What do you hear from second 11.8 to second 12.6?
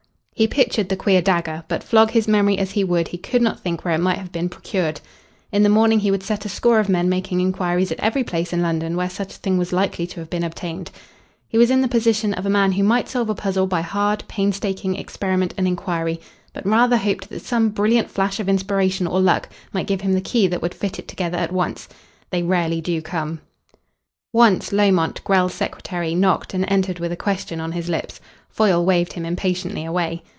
the position of a